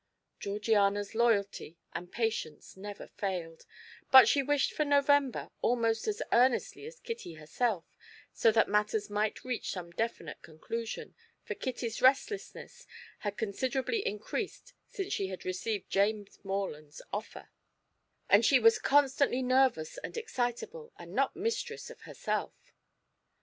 Georgiana's 0.39 1.13
loyalty 1.13 1.77
and 1.93 2.11
patience 2.11 2.75
never 2.75 3.05
failed, 3.05 3.67
but 4.11 4.27
she 4.27 4.41
wished 4.41 4.73
for 4.73 4.83
November 4.83 5.51
almost 5.61 6.07
as 6.07 6.23
earnestly 6.31 6.87
as 6.87 6.99
Kitty 6.99 7.33
herself, 7.33 7.85
so 8.33 8.51
that 8.51 8.67
matters 8.67 9.11
might 9.11 9.43
reach 9.43 9.69
some 9.69 9.91
definite 9.91 10.41
conclusion, 10.41 11.13
for 11.43 11.53
Kitty's 11.53 12.01
restlessness 12.01 12.87
had 13.19 13.37
considerably 13.37 14.03
increased 14.03 14.73
since 14.89 15.13
she 15.13 15.27
had 15.27 15.45
received 15.45 15.87
James 15.91 16.39
Morland's 16.43 17.03
offer, 17.13 17.51
and 18.27 18.43
she 18.43 18.57
was 18.57 18.79
constantly 18.79 19.43
nervous 19.43 19.99
and 19.99 20.17
excitable 20.17 20.91
and 20.97 21.13
not 21.13 21.35
mistress 21.35 21.91
of 21.91 22.01
herself. 22.01 22.73